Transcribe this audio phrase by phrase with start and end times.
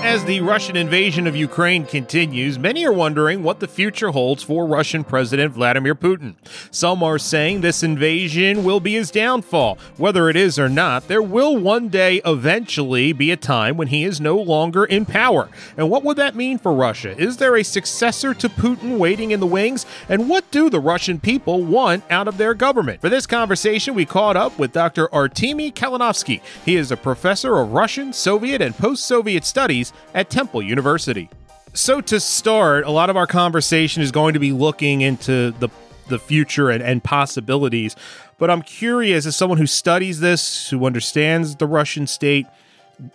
[0.00, 4.66] As the Russian invasion of Ukraine continues, many are wondering what the future holds for
[4.66, 6.34] Russian President Vladimir Putin.
[6.70, 9.76] Some are saying this invasion will be his downfall.
[9.96, 14.04] Whether it is or not, there will one day eventually be a time when he
[14.04, 15.48] is no longer in power.
[15.76, 17.16] And what would that mean for Russia?
[17.20, 19.84] Is there a successor to Putin waiting in the wings?
[20.08, 23.00] And what do the Russian people want out of their government?
[23.00, 25.08] For this conversation, we caught up with Dr.
[25.08, 26.40] Artemy Kalinovsky.
[26.64, 31.28] He is a professor of Russian, Soviet, and post Soviet studies at Temple University.
[31.74, 35.68] So, to start, a lot of our conversation is going to be looking into the
[36.08, 37.94] the future and, and possibilities.
[38.38, 42.46] But I'm curious, as someone who studies this, who understands the Russian state,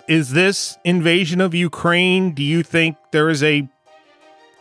[0.08, 2.34] is this invasion of Ukraine?
[2.34, 3.68] Do you think there is a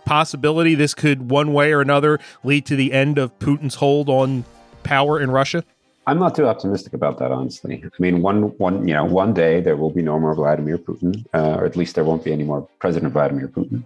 [0.05, 4.45] possibility this could, one way or another, lead to the end of Putin's hold on
[4.83, 5.64] power in Russia?
[6.06, 7.83] I'm not too optimistic about that, honestly.
[7.84, 11.25] I mean, one one you know, one day there will be no more Vladimir Putin,
[11.33, 13.84] uh, or at least there won't be any more President Vladimir Putin.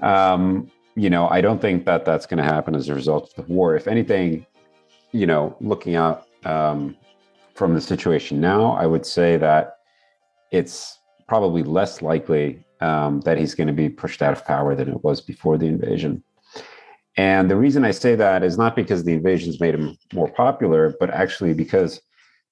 [0.00, 3.46] Um, you know, I don't think that that's going to happen as a result of
[3.46, 3.74] the war.
[3.74, 4.46] If anything,
[5.12, 6.96] you know, looking out um,
[7.54, 9.78] from the situation now, I would say that
[10.50, 14.88] it's probably less likely um, that he's going to be pushed out of power than
[14.88, 16.22] it was before the invasion.
[17.16, 20.94] And the reason I say that is not because the invasions made him more popular,
[21.00, 22.00] but actually because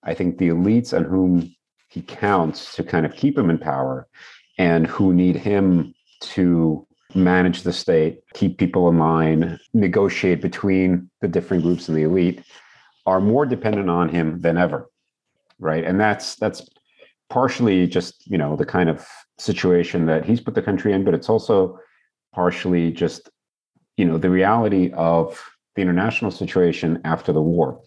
[0.03, 1.55] I think the elites on whom
[1.89, 4.09] he counts to kind of keep him in power
[4.59, 11.29] and who need him to manage the state, keep people in line, negotiate between the
[11.29, 12.43] different groups in the elite
[13.07, 14.91] are more dependent on him than ever.
[15.59, 15.85] Right.
[15.85, 16.67] And that's that's
[17.31, 19.07] partially just, you know, the kind of
[19.39, 21.79] situation that he's put the country in, but it's also
[22.33, 23.31] partially just
[23.97, 25.43] you know the reality of
[25.77, 27.81] the international situation after the war,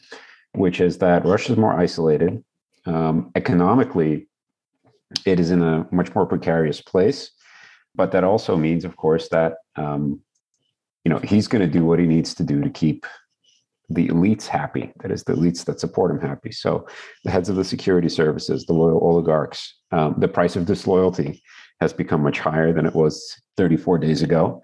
[0.53, 2.43] which is that Russia is more isolated.
[2.85, 4.27] Um, economically,
[5.25, 7.31] it is in a much more precarious place,
[7.95, 10.21] but that also means, of course, that um,
[11.03, 13.05] you know he's going to do what he needs to do to keep
[13.89, 14.91] the elites happy.
[15.01, 16.51] That is, the elites that support him happy.
[16.51, 16.87] So,
[17.23, 21.41] the heads of the security services, the loyal oligarchs, um, the price of disloyalty
[21.79, 24.61] has become much higher than it was 34 days ago.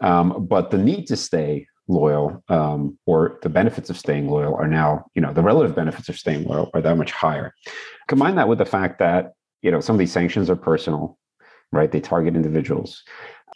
[0.00, 4.68] Um, but the need to stay loyal um, or the benefits of staying loyal are
[4.68, 7.54] now, you know, the relative benefits of staying loyal are that much higher.
[8.08, 9.32] Combine that with the fact that,
[9.62, 11.18] you know, some of these sanctions are personal,
[11.72, 11.90] right?
[11.90, 13.02] They target individuals.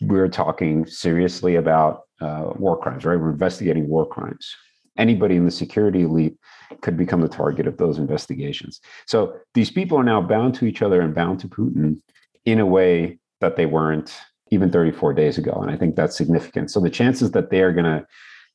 [0.01, 3.19] We're talking seriously about uh, war crimes, right?
[3.19, 4.55] We're investigating war crimes.
[4.99, 6.37] Anybody in the security elite
[6.81, 8.81] could become the target of those investigations.
[9.07, 12.01] So these people are now bound to each other and bound to Putin
[12.45, 14.15] in a way that they weren't
[14.51, 15.53] even 34 days ago.
[15.61, 16.71] And I think that's significant.
[16.71, 18.07] So the chances that they are going to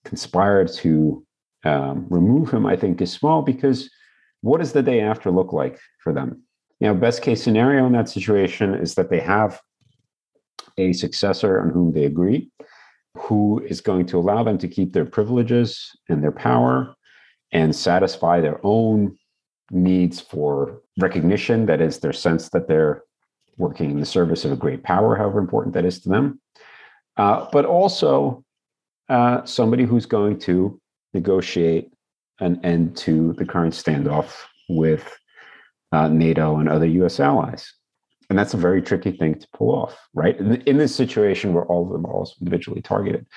[0.05, 1.25] conspire to
[1.63, 3.89] um, remove him, I think, is small because
[4.41, 6.43] what does the day after look like for them?
[6.79, 9.59] You know, best case scenario in that situation is that they have
[10.77, 12.49] a successor on whom they agree,
[13.15, 16.95] who is going to allow them to keep their privileges and their power
[17.51, 19.17] and satisfy their own
[19.69, 21.65] needs for recognition.
[21.65, 23.03] That is, their sense that they're
[23.61, 26.41] working in the service of a great power, however important that is to them,
[27.17, 28.43] uh, but also
[29.07, 30.79] uh, somebody who's going to
[31.13, 31.91] negotiate
[32.39, 35.15] an end to the current standoff with
[35.91, 37.71] uh, NATO and other US allies.
[38.29, 40.39] And that's a very tricky thing to pull off, right?
[40.39, 43.27] In, in, this situation where all of them are also individually targeted.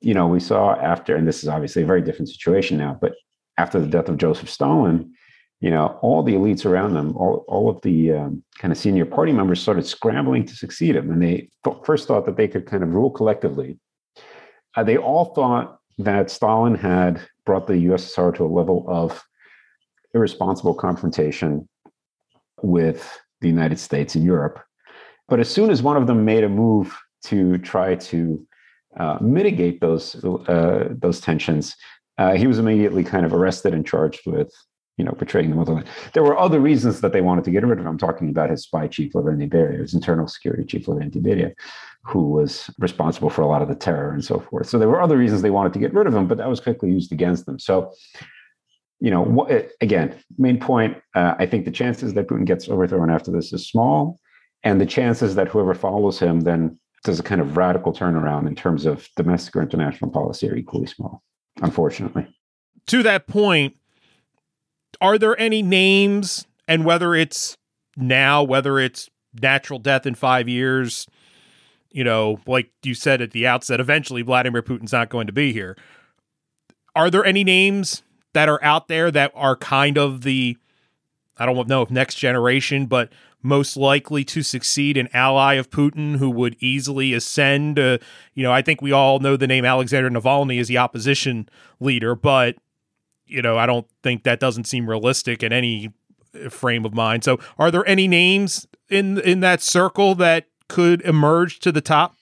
[0.00, 3.12] You know, we saw after, and this is obviously a very different situation now, but
[3.58, 5.14] after the death of Joseph Stalin,
[5.60, 9.04] you know, all the elites around them, all, all of the um, kind of senior
[9.04, 11.10] party members started scrambling to succeed him.
[11.10, 13.78] And they th- first thought that they could kind of rule collectively.
[14.74, 19.22] Uh, they all thought that Stalin had brought the USSR to a level of
[20.14, 21.68] irresponsible confrontation
[22.62, 24.60] with the United States and Europe.
[25.28, 28.46] But as soon as one of them made a move to try to
[28.96, 31.76] uh, mitigate those uh, those tensions,
[32.18, 34.52] uh, he was immediately kind of arrested and charged with
[35.00, 35.86] you know, betraying the motherland.
[36.12, 37.92] There were other reasons that they wanted to get rid of him.
[37.92, 41.54] I'm talking about his spy chief, Lavrentiy Beria, his internal security chief, Lavrentiy Beria,
[42.04, 44.68] who was responsible for a lot of the terror and so forth.
[44.68, 46.60] So there were other reasons they wanted to get rid of him, but that was
[46.60, 47.58] quickly used against them.
[47.58, 47.94] So,
[49.00, 49.48] you know,
[49.80, 53.66] again, main point, uh, I think the chances that Putin gets overthrown after this is
[53.66, 54.20] small.
[54.64, 58.54] And the chances that whoever follows him then does a kind of radical turnaround in
[58.54, 61.22] terms of domestic or international policy are equally small,
[61.62, 62.26] unfortunately.
[62.88, 63.76] To that point,
[65.00, 67.56] are there any names, and whether it's
[67.96, 69.08] now, whether it's
[69.40, 71.06] natural death in five years,
[71.90, 75.52] you know, like you said at the outset, eventually Vladimir Putin's not going to be
[75.52, 75.76] here.
[76.94, 78.02] Are there any names
[78.32, 80.56] that are out there that are kind of the,
[81.36, 83.12] I don't know if next generation, but
[83.42, 87.78] most likely to succeed an ally of Putin who would easily ascend?
[87.78, 87.98] Uh,
[88.34, 91.48] you know, I think we all know the name Alexander Navalny as the opposition
[91.80, 92.56] leader, but,
[93.30, 95.92] you know, I don't think that doesn't seem realistic in any
[96.48, 97.24] frame of mind.
[97.24, 102.14] So, are there any names in in that circle that could emerge to the top?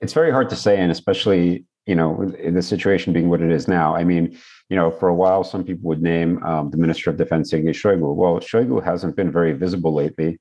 [0.00, 3.68] It's very hard to say, and especially you know the situation being what it is
[3.68, 3.94] now.
[3.94, 4.38] I mean,
[4.68, 7.70] you know, for a while, some people would name um, the Minister of Defense Sergei
[7.70, 8.14] Shoigu.
[8.14, 10.38] Well, Shoigu hasn't been very visible lately.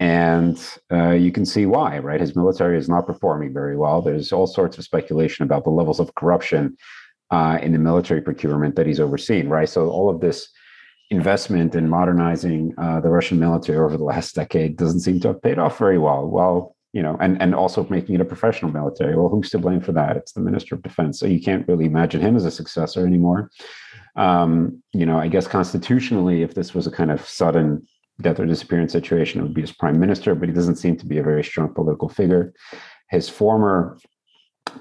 [0.00, 0.58] And
[0.90, 2.22] uh, you can see why, right?
[2.22, 4.00] His military is not performing very well.
[4.00, 6.74] There's all sorts of speculation about the levels of corruption
[7.30, 9.68] uh, in the military procurement that he's overseen, right?
[9.68, 10.48] So all of this
[11.10, 15.42] investment in modernizing uh, the Russian military over the last decade doesn't seem to have
[15.42, 16.26] paid off very well.
[16.26, 19.16] Well, you know, and and also making it a professional military.
[19.16, 20.16] Well, who's to blame for that?
[20.16, 21.20] It's the Minister of Defense.
[21.20, 23.50] So you can't really imagine him as a successor anymore.
[24.16, 27.86] Um, you know, I guess constitutionally, if this was a kind of sudden
[28.20, 30.34] death or disappearance situation, it would be as prime minister.
[30.34, 32.52] But he doesn't seem to be a very strong political figure.
[33.08, 33.98] His former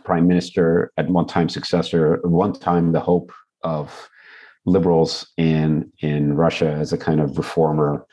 [0.03, 3.31] prime minister, at one time successor, one time the hope
[3.63, 4.09] of
[4.65, 8.05] liberals in in Russia as a kind of reformer.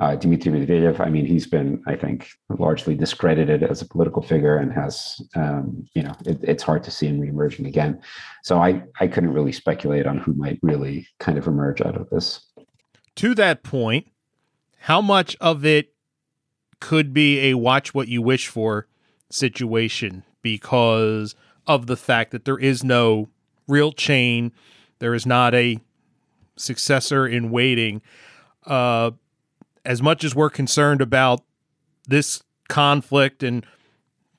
[0.00, 2.28] Uh, Dmitry Medvedev, I mean, he's been, I think,
[2.58, 6.90] largely discredited as a political figure and has, um, you know, it, it's hard to
[6.90, 8.02] see him reemerging again.
[8.42, 12.10] So I, I couldn't really speculate on who might really kind of emerge out of
[12.10, 12.44] this.
[13.16, 14.08] To that point,
[14.78, 15.94] how much of it
[16.80, 18.88] could be a watch what you wish for
[19.30, 21.34] situation because
[21.66, 23.28] of the fact that there is no
[23.66, 24.52] real chain,
[25.00, 25.80] there is not a
[26.56, 28.00] successor in waiting.
[28.64, 29.10] Uh,
[29.84, 31.42] as much as we're concerned about
[32.06, 33.66] this conflict and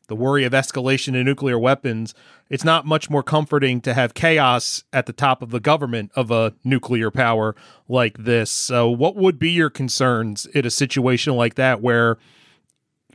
[0.07, 2.13] the worry of escalation in nuclear weapons,
[2.49, 6.29] it's not much more comforting to have chaos at the top of the government of
[6.29, 7.55] a nuclear power
[7.89, 8.51] like this.
[8.51, 12.19] So, what would be your concerns in a situation like that where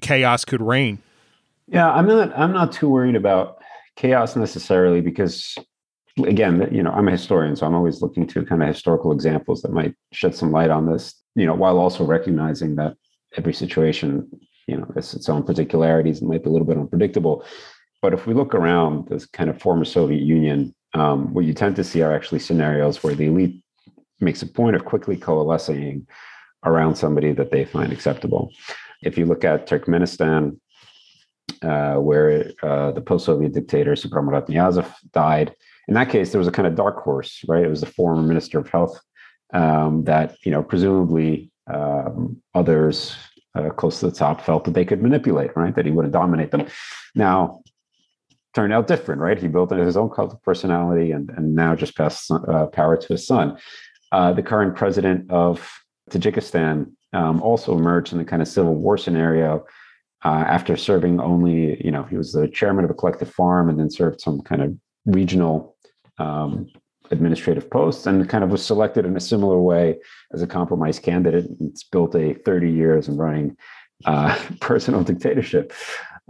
[0.01, 1.01] chaos could reign?
[1.71, 2.37] Yeah, I'm not.
[2.37, 3.63] I'm not too worried about
[3.97, 5.55] chaos necessarily because
[6.25, 9.63] again, you know, I'm a historian, so I'm always looking to kind of historical examples
[9.63, 12.95] that might shed some light on this, you know, while also recognizing that
[13.37, 14.29] every situation,
[14.67, 17.45] you know, has its own particularities and might be a little bit unpredictable.
[18.03, 21.77] But if we look around this kind of former Soviet Union, um, what you tend
[21.77, 23.63] to see are actually scenarios where the elite
[24.19, 26.07] makes a point of quickly coalescing
[26.65, 28.51] around somebody that they find acceptable.
[29.03, 30.59] If you look at Turkmenistan,
[31.63, 35.55] uh, where uh, the post-Soviet dictator Saparmurat Niyazov died,
[35.89, 37.65] in that case, there was a kind of dark horse, right?
[37.65, 39.01] It was the former minister of health
[39.53, 43.17] um, that, you know, presumably um, others
[43.55, 45.75] uh, close to the top felt that they could manipulate, right?
[45.75, 46.67] That he wouldn't dominate them.
[47.15, 47.63] Now,
[48.55, 49.39] turned out different, right?
[49.39, 53.09] He built his own cult of personality and, and now just passed uh, power to
[53.09, 53.59] his son.
[54.13, 55.69] Uh, the current president of
[56.11, 59.65] Tajikistan um, also emerged in the kind of civil war scenario
[60.25, 63.79] uh, after serving only, you know, he was the chairman of a collective farm and
[63.79, 64.77] then served some kind of
[65.07, 65.77] regional
[66.19, 66.69] um,
[67.11, 69.99] administrative posts and kind of was selected in a similar way
[70.33, 71.47] as a compromise candidate.
[71.61, 73.57] It's built a 30 years and running
[74.05, 75.73] uh, personal dictatorship,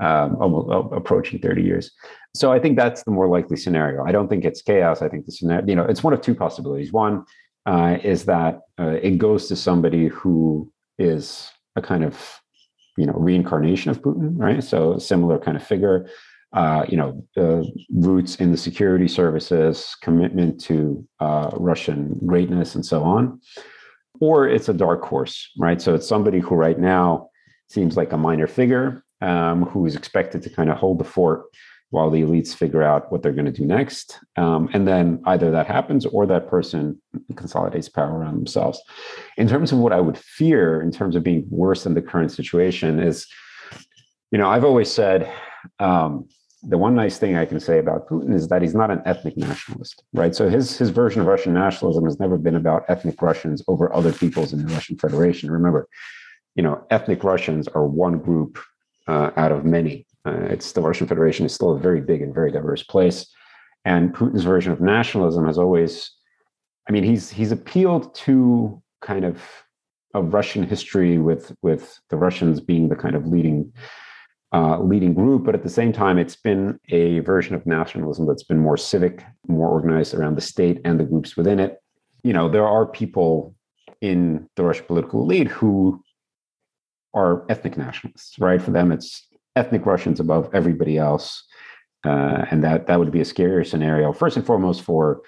[0.01, 1.91] um, almost uh, approaching 30 years.
[2.35, 4.05] So I think that's the more likely scenario.
[4.05, 5.03] I don't think it's chaos.
[5.03, 6.93] I think the scenario, you know, it's one of two possibilities.
[6.93, 7.25] One
[7.67, 12.41] uh, is that uh, it goes to somebody who is a kind of,
[13.01, 14.63] you know, reincarnation of Putin, right?
[14.63, 16.09] So similar kind of figure
[16.53, 22.85] uh, you know, uh, roots in the security services, commitment to uh, Russian greatness, and
[22.85, 23.41] so on.
[24.21, 25.81] Or it's a dark horse, right?
[25.81, 27.31] So it's somebody who right now
[27.69, 31.45] seems like a minor figure um, who is expected to kind of hold the fort
[31.91, 34.19] while the elites figure out what they're going to do next.
[34.37, 37.01] Um, and then either that happens or that person
[37.37, 38.81] consolidates power around themselves.
[39.37, 42.31] In terms of what I would fear, in terms of being worse than the current
[42.31, 43.27] situation, is,
[44.31, 45.31] you know, I've always said,
[45.81, 46.29] um,
[46.63, 49.37] the one nice thing I can say about Putin is that he's not an ethnic
[49.37, 50.35] nationalist, right?
[50.35, 54.13] So his his version of Russian nationalism has never been about ethnic Russians over other
[54.13, 55.51] peoples in the Russian Federation.
[55.51, 55.89] Remember,
[56.55, 58.59] you know, ethnic Russians are one group
[59.09, 60.07] uh, out of many.
[60.27, 63.27] Uh, it's the Russian Federation is still a very big and very diverse place,
[63.85, 66.11] and Putin's version of nationalism has always,
[66.89, 69.41] I mean, he's he's appealed to kind of
[70.15, 73.73] a Russian history with with the Russians being the kind of leading
[74.53, 78.43] uh, leading group, but at the same time, it's been a version of nationalism that's
[78.43, 81.79] been more civic, more organized around the state and the groups within it.
[82.23, 83.55] you know, there are people
[84.01, 86.03] in the Russian political elite who
[87.15, 88.61] are ethnic nationalists, right?
[88.61, 91.45] For them, it's ethnic Russians above everybody else.
[92.05, 95.21] Uh, and that that would be a scarier scenario, first and foremost, for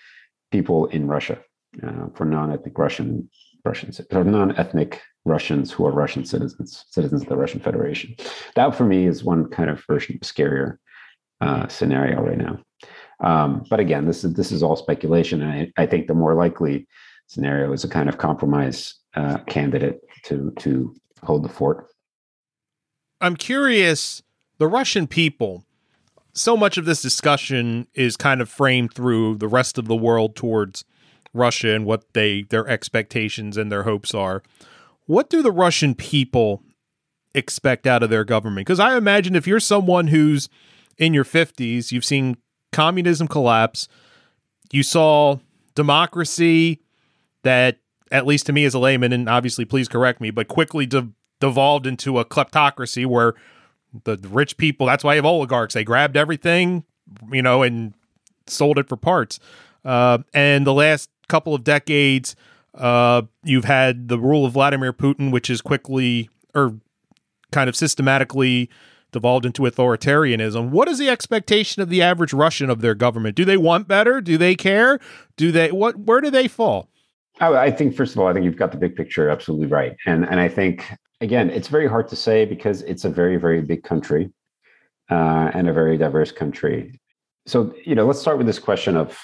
[0.51, 1.39] people in Russia,
[1.83, 3.29] uh, for non-ethnic Russian
[3.65, 8.17] Russians or non-ethnic Russians who are Russian citizens, citizens of the Russian Federation.
[8.57, 10.79] That for me is one kind of version scarier
[11.41, 12.59] uh, scenario right now.
[13.21, 15.43] Um, but again, this is this is all speculation.
[15.43, 16.89] And I, I, think the more likely
[17.29, 21.89] scenario is a kind of compromise uh, candidate to to hold the fort.
[23.23, 24.23] I'm curious.
[24.59, 25.65] The Russian people.
[26.35, 30.35] So much of this discussion is kind of framed through the rest of the world
[30.35, 30.85] towards
[31.33, 34.43] Russia and what they their expectations and their hopes are.
[35.07, 36.63] What do the Russian people
[37.35, 38.67] expect out of their government?
[38.67, 40.49] Because I imagine if you're someone who's
[40.99, 42.37] in your 50s, you've seen
[42.73, 43.89] communism collapse,
[44.73, 45.39] you saw
[45.75, 46.81] democracy
[47.43, 47.79] that,
[48.11, 51.09] at least to me as a layman, and obviously please correct me, but quickly de-
[51.43, 53.35] devolved into a kleptocracy where
[54.05, 56.85] the rich people, that's why you have oligarchs, they grabbed everything,
[57.33, 57.95] you know, and
[58.47, 59.41] sold it for parts.
[59.85, 62.37] Uh, and the last couple of decades,
[62.77, 66.77] uh, you've had the rule of Vladimir Putin, which is quickly or
[67.51, 68.71] kind of systematically
[69.11, 70.71] devolved into authoritarianism.
[70.71, 73.35] What is the expectation of the average Russian of their government?
[73.35, 74.21] Do they want better?
[74.21, 75.01] Do they care?
[75.37, 75.97] Do they what?
[75.97, 76.89] Where do they fall?
[77.41, 80.25] I think first of all, I think you've got the big picture absolutely right, and
[80.31, 80.85] and I think
[81.23, 84.31] again, it's very hard to say because it's a very very big country
[85.11, 87.01] uh, and a very diverse country.
[87.47, 89.19] So you know, let's start with this question of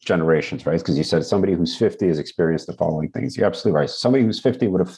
[0.00, 0.78] generations, right?
[0.78, 3.36] Because you said somebody who's 50 has experienced the following things.
[3.36, 3.90] You're absolutely right.
[3.90, 4.96] Somebody who's 50 would have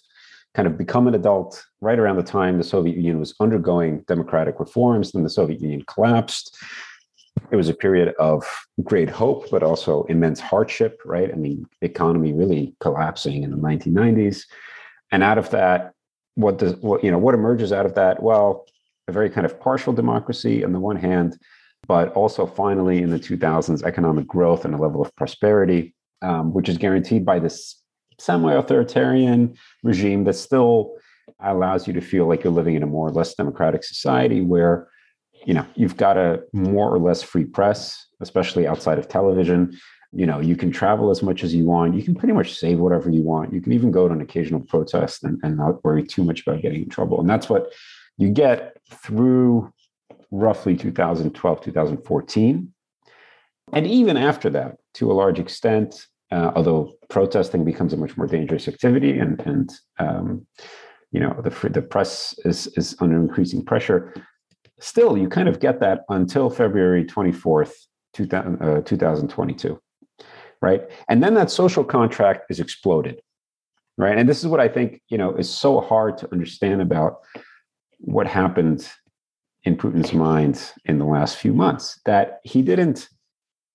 [0.55, 4.61] kind of become an adult right around the time the Soviet Union was undergoing democratic
[4.61, 6.57] reforms, then the Soviet Union collapsed.
[7.51, 8.45] It was a period of
[8.85, 11.31] great hope, but also immense hardship, right?
[11.33, 14.45] I mean, economy really collapsing in the 1990s.
[15.11, 15.95] And out of that,
[16.35, 18.23] what does what you know what emerges out of that?
[18.23, 18.67] Well,
[19.09, 21.39] a very kind of partial democracy on the one hand,
[21.87, 26.69] but also finally in the 2000s, economic growth and a level of prosperity, um, which
[26.69, 27.81] is guaranteed by this
[28.19, 30.95] semi-authoritarian regime that still
[31.41, 34.89] allows you to feel like you're living in a more or less democratic society where
[35.45, 39.77] you know you've got a more or less free press especially outside of television
[40.13, 41.95] you know you can travel as much as you want.
[41.95, 43.53] You can pretty much save whatever you want.
[43.53, 46.63] You can even go to an occasional protest and, and not worry too much about
[46.63, 47.21] getting in trouble.
[47.21, 47.73] And that's what
[48.19, 49.73] you get through
[50.31, 52.73] roughly 2012 2014
[53.73, 58.27] and even after that to a large extent uh, although protesting becomes a much more
[58.27, 60.47] dangerous activity and and um,
[61.11, 64.15] you know the the press is is under increasing pressure
[64.81, 67.73] still you kind of get that until february 24th
[68.15, 69.79] 2000, uh, 2022
[70.63, 70.83] right?
[71.09, 73.21] And then that social contract is exploded
[73.99, 74.17] right?
[74.17, 77.19] And this is what i think you know is so hard to understand about
[77.99, 78.89] what happened
[79.65, 83.09] in putin's mind in the last few months that he didn't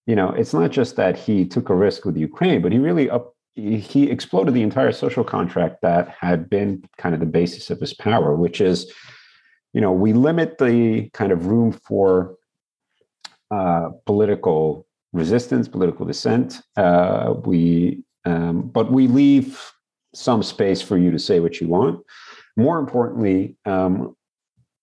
[0.07, 3.09] you know, it's not just that he took a risk with Ukraine, but he really
[3.09, 7.79] up he exploded the entire social contract that had been kind of the basis of
[7.79, 8.93] his power, which is,
[9.73, 12.35] you know, we limit the kind of room for
[13.49, 16.61] uh, political resistance, political dissent.
[16.75, 19.71] Uh, we, um, but we leave
[20.13, 22.03] some space for you to say what you want.
[22.55, 24.15] More importantly, um,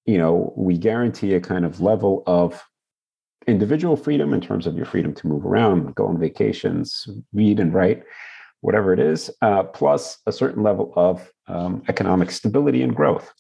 [0.07, 2.63] you know, we guarantee a kind of level of
[3.47, 7.75] individual freedom in terms of your freedom to move around, go on vacations, read and
[7.75, 8.03] write,
[8.61, 13.33] whatever it is, uh, plus a certain level of um, economic stability and growth,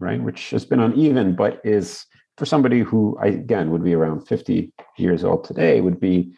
[0.00, 0.20] right?
[0.22, 2.04] Which has been uneven, but is
[2.38, 6.32] for somebody who, I, again, would be around 50 years old today, would be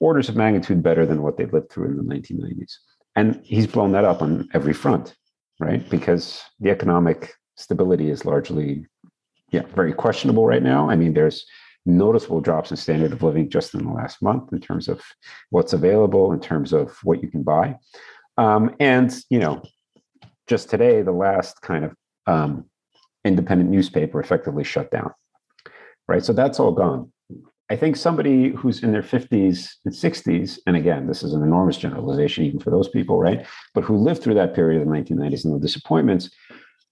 [0.00, 2.76] orders of magnitude better than what they lived through in the 1990s.
[3.16, 5.14] And he's blown that up on every front,
[5.58, 5.88] right?
[5.90, 8.86] Because the economic stability is largely
[9.50, 10.88] yeah, very questionable right now.
[10.88, 11.44] I mean, there's
[11.86, 15.02] noticeable drops in standard of living just in the last month in terms of
[15.50, 17.76] what's available, in terms of what you can buy.
[18.38, 19.62] Um, and, you know,
[20.46, 21.94] just today, the last kind of
[22.26, 22.64] um,
[23.24, 25.12] independent newspaper effectively shut down.
[26.06, 26.24] Right.
[26.24, 27.10] So that's all gone.
[27.70, 31.78] I think somebody who's in their 50s and 60s, and again, this is an enormous
[31.78, 33.46] generalization even for those people, right?
[33.72, 36.30] But who lived through that period of the 1990s and the disappointments,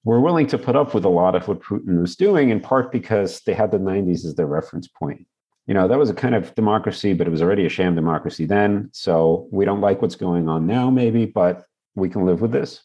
[0.05, 2.91] were willing to put up with a lot of what Putin was doing, in part
[2.91, 5.27] because they had the 90s as their reference point.
[5.67, 8.47] You know, that was a kind of democracy, but it was already a sham democracy
[8.47, 8.89] then.
[8.93, 12.83] So we don't like what's going on now, maybe, but we can live with this.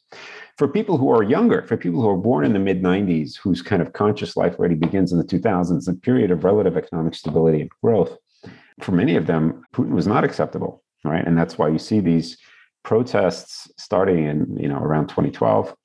[0.57, 3.61] For people who are younger, for people who are born in the mid 90s, whose
[3.61, 7.61] kind of conscious life already begins in the 2000s, a period of relative economic stability
[7.61, 8.17] and growth,
[8.81, 10.83] for many of them, Putin was not acceptable.
[11.03, 11.25] right?
[11.25, 12.37] And that's why you see these
[12.83, 15.75] protests starting in you know around 2012,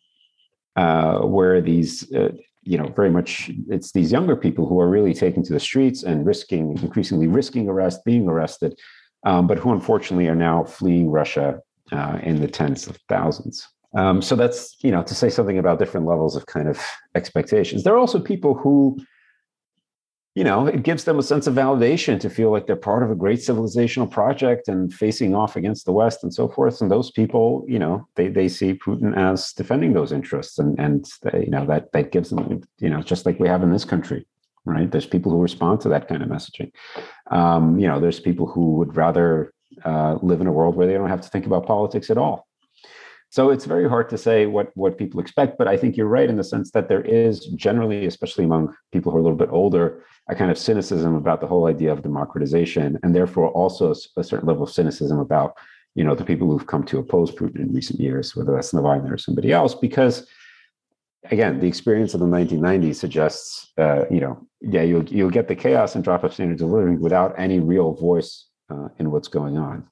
[0.76, 2.31] uh, where these uh,
[2.62, 6.02] you know very much it's these younger people who are really taking to the streets
[6.02, 8.79] and risking increasingly risking arrest, being arrested,
[9.25, 11.61] um, but who unfortunately are now fleeing Russia
[11.91, 13.69] uh, in the tens of thousands.
[13.94, 16.80] Um, so that's you know to say something about different levels of kind of
[17.14, 17.84] expectations.
[17.84, 18.99] There are also people who
[20.34, 23.11] you know, it gives them a sense of validation to feel like they're part of
[23.11, 26.80] a great civilizational project and facing off against the West and so forth.
[26.80, 31.06] And those people, you know, they they see Putin as defending those interests, and and
[31.22, 33.84] they, you know that that gives them, you know, just like we have in this
[33.84, 34.26] country,
[34.64, 34.90] right?
[34.90, 36.72] There's people who respond to that kind of messaging.
[37.30, 39.52] Um, you know, there's people who would rather
[39.84, 42.49] uh, live in a world where they don't have to think about politics at all.
[43.32, 46.28] So it's very hard to say what what people expect, but I think you're right
[46.28, 49.48] in the sense that there is generally, especially among people who are a little bit
[49.50, 54.22] older, a kind of cynicism about the whole idea of democratization, and therefore also a
[54.22, 55.56] certain level of cynicism about
[55.94, 59.10] you know the people who've come to oppose Putin in recent years, whether that's Navalny
[59.10, 60.26] or somebody else, because
[61.30, 65.56] again, the experience of the 1990s suggests, uh, you know, yeah, you'll you'll get the
[65.56, 69.56] chaos and drop of standards of living without any real voice uh, in what's going
[69.56, 69.88] on.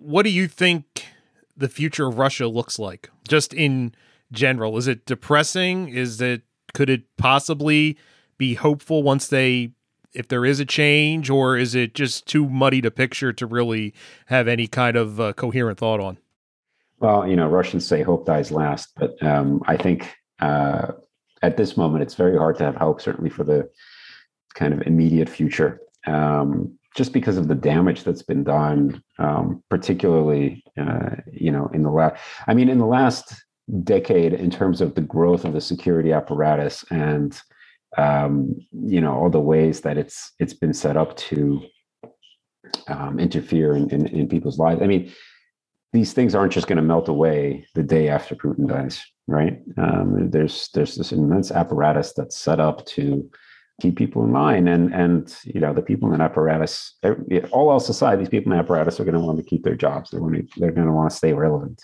[0.00, 1.13] What do you think?
[1.56, 3.94] The future of Russia looks like, just in
[4.32, 4.76] general.
[4.76, 5.88] Is it depressing?
[5.88, 6.42] Is it
[6.72, 7.96] could it possibly
[8.36, 9.72] be hopeful once they
[10.12, 13.92] if there is a change, or is it just too muddy to picture to really
[14.26, 16.18] have any kind of uh, coherent thought on?
[17.00, 20.92] Well, you know, Russians say hope dies last, but um, I think uh,
[21.42, 23.68] at this moment it's very hard to have hope, certainly for the
[24.54, 25.80] kind of immediate future.
[26.06, 31.82] Um, just because of the damage that's been done, um, particularly, uh, you know, in
[31.82, 33.34] the last, I mean, in the last
[33.82, 37.40] decade, in terms of the growth of the security apparatus and,
[37.96, 41.62] um, you know, all the ways that it's it's been set up to
[42.88, 44.82] um, interfere in, in, in people's lives.
[44.82, 45.12] I mean,
[45.92, 49.60] these things aren't just going to melt away the day after Putin dies, right?
[49.78, 53.30] Um, there's there's this immense apparatus that's set up to
[53.80, 56.94] keep people in line and and you know the people in apparatus
[57.50, 60.10] all else aside these people in apparatus are going to want to keep their jobs.
[60.10, 61.82] They're going to they're going to want to stay relevant.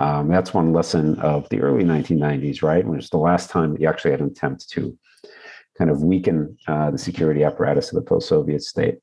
[0.00, 2.86] Um, that's one lesson of the early 1990s right?
[2.86, 4.96] When it's the last time you actually had an attempt to
[5.76, 8.98] kind of weaken uh, the security apparatus of the post-soviet state.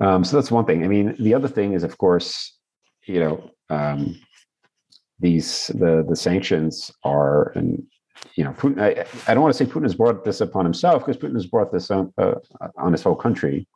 [0.00, 0.84] Um, so that's one thing.
[0.84, 2.58] I mean the other thing is of course
[3.04, 4.20] you know um,
[5.20, 7.84] these the the sanctions are and
[8.34, 11.04] you know, Putin, I, I, don't want to say Putin has brought this upon himself
[11.04, 12.34] because Putin has brought this on, uh,
[12.76, 13.66] on his whole country.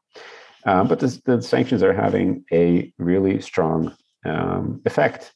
[0.67, 5.33] Um, but this, the sanctions are having a really strong um, effect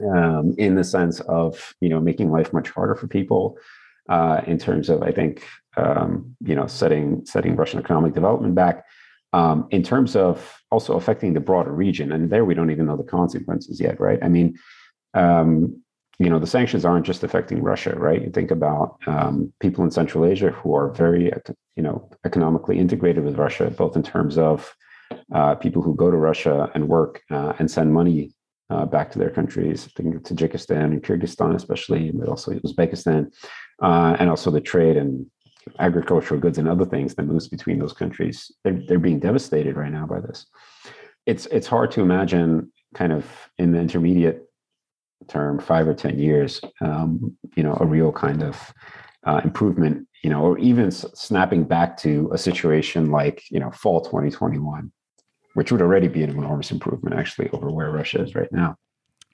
[0.00, 3.56] um, in the sense of you know making life much harder for people
[4.08, 5.44] uh, in terms of I think
[5.76, 8.84] um, you know setting setting Russian economic development back.
[9.34, 12.96] Um, in terms of also affecting the broader region, and there we don't even know
[12.96, 14.18] the consequences yet, right?
[14.22, 14.58] I mean,
[15.12, 15.82] um,
[16.18, 18.22] you know the sanctions aren't just affecting Russia, right?
[18.22, 21.32] You think about um, people in Central Asia who are very,
[21.76, 24.74] you know, economically integrated with Russia, both in terms of
[25.32, 28.32] uh, people who go to Russia and work uh, and send money
[28.70, 29.86] uh, back to their countries.
[29.96, 33.32] Think of Tajikistan and Kyrgyzstan, especially, but also Uzbekistan,
[33.80, 35.24] uh, and also the trade and
[35.78, 38.50] agricultural goods and other things that moves between those countries.
[38.64, 40.46] They're they're being devastated right now by this.
[41.26, 43.24] It's it's hard to imagine kind of
[43.58, 44.47] in the intermediate
[45.28, 48.72] term, five or ten years, um, you know, a real kind of
[49.24, 53.70] uh, improvement, you know, or even s- snapping back to a situation like you know
[53.70, 54.90] fall 2021,
[55.54, 58.76] which would already be an enormous improvement actually over where Russia is right now.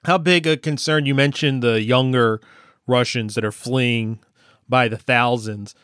[0.05, 1.05] How big a concern?
[1.05, 2.41] You mentioned the younger
[2.87, 4.19] Russians that are fleeing
[4.67, 5.75] by the thousands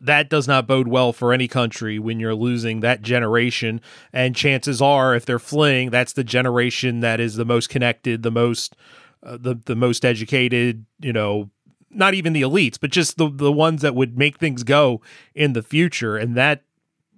[0.00, 3.80] that does not bode well for any country when you're losing that generation.
[4.12, 8.30] And chances are, if they're fleeing, that's the generation that is the most connected, the
[8.30, 8.74] most
[9.22, 11.50] uh, the the most educated, you know,
[11.90, 15.00] not even the elites, but just the the ones that would make things go
[15.34, 16.62] in the future, and that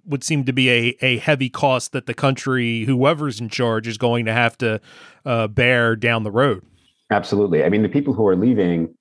[0.05, 3.97] would seem to be a, a heavy cost that the country, whoever's in charge, is
[3.97, 4.81] going to have to
[5.25, 6.63] uh, bear down the road.
[7.09, 7.63] Absolutely.
[7.63, 8.93] I mean, the people who are leaving,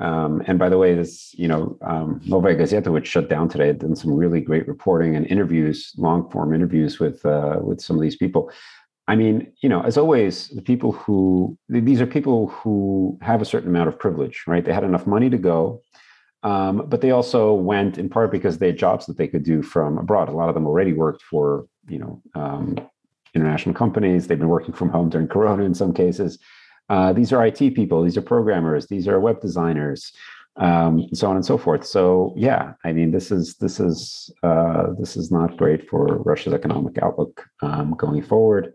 [0.00, 3.68] um, and by the way, this, you know, um, Novaya Gazeta, which shut down today,
[3.68, 7.96] had done some really great reporting and interviews, long form interviews with uh, with some
[7.96, 8.50] of these people.
[9.08, 13.44] I mean, you know, as always, the people who these are people who have a
[13.44, 14.64] certain amount of privilege, right?
[14.64, 15.82] They had enough money to go,
[16.44, 19.62] um, but they also went in part because they had jobs that they could do
[19.62, 20.28] from abroad.
[20.28, 22.76] A lot of them already worked for, you know, um,
[23.34, 24.26] international companies.
[24.26, 26.38] They've been working from home during Corona in some cases.
[26.88, 28.02] Uh, these are IT people.
[28.02, 28.86] These are programmers.
[28.86, 30.12] These are web designers,
[30.56, 31.84] um, so on and so forth.
[31.86, 36.52] So, yeah, I mean, this is this is uh, this is not great for Russia's
[36.52, 38.74] economic outlook um, going forward.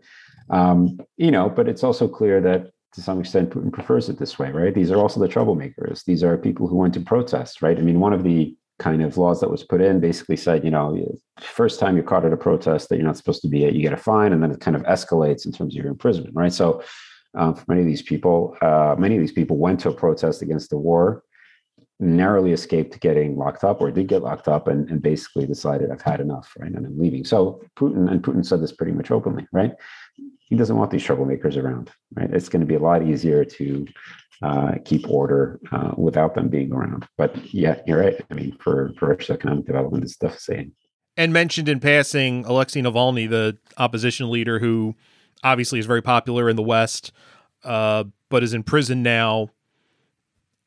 [0.50, 4.38] Um, you know, but it's also clear that to some extent Putin prefers it this
[4.38, 4.74] way, right?
[4.74, 6.04] These are also the troublemakers.
[6.04, 7.78] These are people who went to protest, right?
[7.78, 10.70] I mean, one of the kind of laws that was put in basically said, you
[10.70, 10.96] know,
[11.40, 13.82] first time you're caught at a protest that you're not supposed to be at, you
[13.82, 16.52] get a fine, and then it kind of escalates in terms of your imprisonment, right?
[16.52, 16.82] So,
[17.34, 20.40] um, for many of these people, uh, many of these people went to a protest
[20.42, 21.22] against the war,
[22.00, 26.02] narrowly escaped getting locked up, or did get locked up, and, and basically decided, I've
[26.02, 27.24] had enough, right, and I'm leaving.
[27.24, 29.72] So Putin and Putin said this pretty much openly, right?
[30.38, 32.32] He doesn't want these troublemakers around, right?
[32.32, 33.86] It's going to be a lot easier to
[34.42, 37.06] uh, keep order uh, without them being around.
[37.16, 38.20] But yeah, you're right.
[38.30, 40.72] I mean, for for Russia's economic development, it's devastating.
[41.16, 44.94] And mentioned in passing, Alexei Navalny, the opposition leader, who
[45.42, 47.10] obviously is very popular in the West,
[47.64, 49.50] uh, but is in prison now.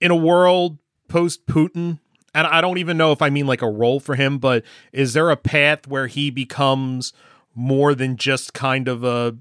[0.01, 0.77] In a world
[1.11, 1.99] post Putin,
[2.33, 5.13] and I don't even know if I mean like a role for him, but is
[5.13, 7.11] there a path where he becomes
[7.53, 9.37] more than just kind of a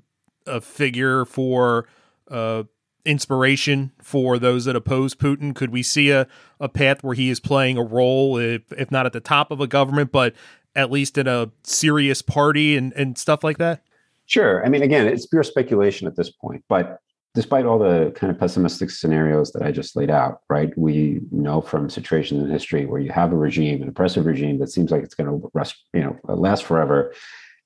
[0.46, 1.86] a figure for
[2.28, 2.64] uh,
[3.04, 5.54] inspiration for those that oppose Putin?
[5.54, 6.26] Could we see a,
[6.58, 9.60] a path where he is playing a role, if, if not at the top of
[9.60, 10.34] a government, but
[10.74, 13.82] at least in a serious party and, and stuff like that?
[14.26, 14.64] Sure.
[14.64, 17.00] I mean, again, it's pure speculation at this point, but
[17.34, 20.76] despite all the kind of pessimistic scenarios that I just laid out, right?
[20.76, 24.70] We know from situations in history where you have a regime, an oppressive regime that
[24.70, 27.14] seems like it's going to rest, you know, last forever,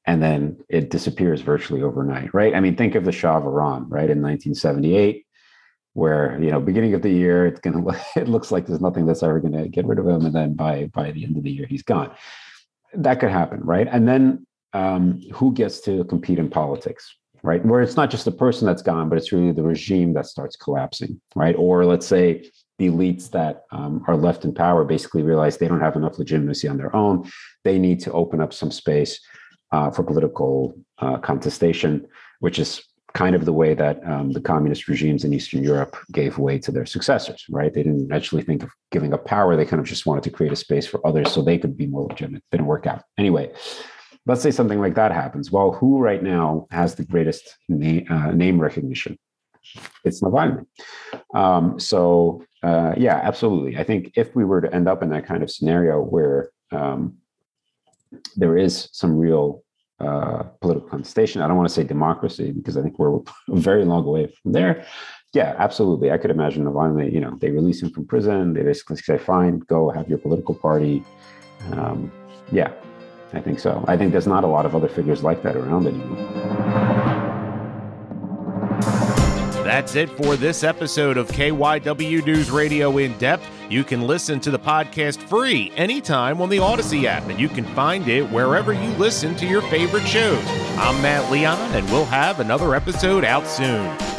[0.07, 2.55] and then it disappears virtually overnight, right?
[2.55, 5.27] I mean, think of the Shah of Iran, right, in 1978,
[5.94, 7.83] where you know, beginning of the year, it's gonna
[8.16, 10.55] it looks like there's nothing that's ever going to get rid of him, and then
[10.55, 12.14] by by the end of the year, he's gone.
[12.92, 13.88] That could happen, right?
[13.90, 17.64] And then um, who gets to compete in politics, right?
[17.64, 20.57] Where it's not just the person that's gone, but it's really the regime that starts
[20.57, 21.54] collapsing, right?
[21.57, 25.80] Or let's say the elites that um, are left in power basically realize they don't
[25.80, 27.30] have enough legitimacy on their own.
[27.62, 29.20] They need to open up some space
[29.72, 32.09] uh, for political uh, contestation,
[32.40, 36.38] which is kind of the way that um, the communist regimes in Eastern Europe gave
[36.38, 37.74] way to their successors, right?
[37.74, 39.54] They didn't actually think of giving up power.
[39.54, 41.87] They kind of just wanted to create a space for others so they could be
[41.87, 42.42] more legitimate.
[42.50, 43.02] Didn't work out.
[43.18, 43.52] Anyway,
[44.27, 45.51] let's say something like that happens.
[45.51, 49.19] Well, who right now has the greatest na- uh, name recognition?
[50.05, 50.67] It's Navalny.
[51.35, 53.79] Um, so, uh, yeah, absolutely.
[53.79, 57.17] I think if we were to end up in that kind of scenario where um,
[58.37, 59.65] there is some real
[60.01, 61.41] uh, political contestation.
[61.41, 64.53] I don't want to say democracy because I think we're a very long way from
[64.53, 64.85] there.
[65.33, 66.13] Yeah, absolutely.
[66.13, 68.55] I could imagine Navalny, you know, they release him from prison.
[68.55, 71.03] They basically say, fine, go have your political party.
[71.73, 72.13] Um,
[72.53, 72.73] yeah,
[73.35, 73.85] I think so.
[73.88, 76.25] I think there's not a lot of other figures like that around anymore.
[79.64, 83.44] That's it for this episode of KYW News Radio In Depth.
[83.68, 87.64] You can listen to the podcast free anytime on the Audacy app, and you can
[87.64, 90.44] find it wherever you listen to your favorite shows.
[90.79, 94.13] I'm Matt Leon, and we'll have another episode out soon.